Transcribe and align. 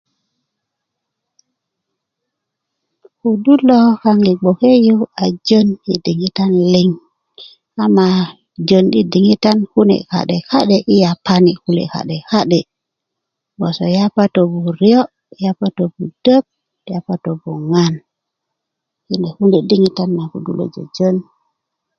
kudu 3.19 3.53
lo 3.67 3.79
kaŋ 4.01 4.17
yi 4.27 4.33
bgoke 4.39 4.69
you 4.85 4.97
a 5.23 5.25
jon 5.47 5.67
diŋitan 6.03 6.49
kune 6.53 6.67
liŋ 6.75 6.89
ama 7.83 8.05
jon 8.67 8.85
i 8.99 9.01
diŋitan 9.11 9.59
kune 9.71 9.97
ka'de 10.11 10.37
ka'de 10.49 10.77
ko 10.85 10.89
i 10.93 10.97
yapani 11.03 11.51
ka'de 11.93 12.17
ka'de 12.31 12.59
bgoso 13.57 13.85
yapato 13.97 14.41
buriö 14.63 15.01
yapato 15.43 15.83
budök 15.95 16.45
yapato 16.91 17.31
buŋan 17.41 17.93
kine 19.07 19.27
kune 19.37 19.57
diŋitan 19.69 20.09
naŋ 20.15 20.27
kudu 20.31 20.51
lo 20.59 20.65
jojon 20.73 21.15